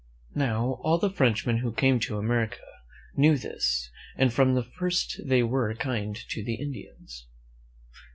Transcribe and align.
Now, 0.33 0.79
all 0.81 0.97
the 0.97 1.11
Frenchmen 1.11 1.57
who 1.59 1.71
came 1.71 1.99
to 1.99 2.17
America 2.17 2.65
knew 3.15 3.37
this, 3.37 3.91
and 4.15 4.33
from 4.33 4.55
the 4.55 4.63
first 4.63 5.21
they 5.27 5.43
were 5.43 5.75
kind 5.75 6.15
to 6.29 6.43
the 6.43 6.55
Indians. 6.55 7.27